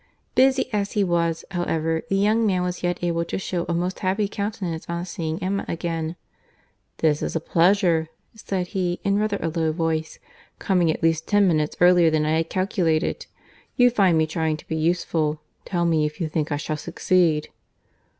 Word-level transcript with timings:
Busy 0.33 0.67
as 0.73 0.93
he 0.93 1.03
was, 1.03 1.45
however, 1.51 2.01
the 2.09 2.15
young 2.15 2.43
man 2.47 2.63
was 2.63 2.81
yet 2.81 3.03
able 3.03 3.23
to 3.25 3.37
shew 3.37 3.67
a 3.69 3.73
most 3.75 3.99
happy 3.99 4.27
countenance 4.27 4.83
on 4.89 5.05
seeing 5.05 5.37
Emma 5.43 5.63
again. 5.67 6.15
"This 7.05 7.21
is 7.21 7.35
a 7.35 7.39
pleasure," 7.39 8.09
said 8.33 8.69
he, 8.69 8.99
in 9.03 9.19
rather 9.19 9.37
a 9.43 9.49
low 9.49 9.71
voice, 9.71 10.17
"coming 10.57 10.89
at 10.89 11.03
least 11.03 11.27
ten 11.27 11.47
minutes 11.47 11.77
earlier 11.79 12.09
than 12.09 12.25
I 12.25 12.37
had 12.37 12.49
calculated. 12.49 13.27
You 13.75 13.91
find 13.91 14.17
me 14.17 14.25
trying 14.25 14.57
to 14.57 14.67
be 14.67 14.75
useful; 14.75 15.39
tell 15.65 15.85
me 15.85 16.03
if 16.03 16.19
you 16.19 16.27
think 16.27 16.51
I 16.51 16.57
shall 16.57 16.77
succeed." 16.77 17.49